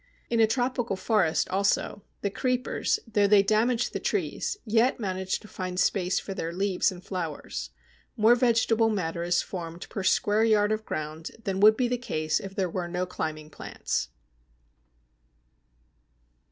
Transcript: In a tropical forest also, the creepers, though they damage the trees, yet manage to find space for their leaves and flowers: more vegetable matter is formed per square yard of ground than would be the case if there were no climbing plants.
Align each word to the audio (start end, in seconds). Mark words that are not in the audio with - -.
In 0.31 0.39
a 0.39 0.47
tropical 0.47 0.95
forest 0.95 1.47
also, 1.49 2.01
the 2.21 2.31
creepers, 2.31 2.99
though 3.05 3.27
they 3.27 3.43
damage 3.43 3.91
the 3.91 3.99
trees, 3.99 4.57
yet 4.65 4.99
manage 4.99 5.39
to 5.41 5.47
find 5.47 5.79
space 5.79 6.17
for 6.17 6.33
their 6.33 6.51
leaves 6.51 6.91
and 6.91 7.03
flowers: 7.03 7.69
more 8.17 8.33
vegetable 8.33 8.89
matter 8.89 9.21
is 9.21 9.43
formed 9.43 9.87
per 9.91 10.01
square 10.01 10.43
yard 10.43 10.71
of 10.71 10.85
ground 10.85 11.29
than 11.43 11.59
would 11.59 11.77
be 11.77 11.87
the 11.87 11.99
case 11.99 12.39
if 12.39 12.55
there 12.55 12.67
were 12.67 12.87
no 12.87 13.05
climbing 13.05 13.51
plants. 13.51 14.09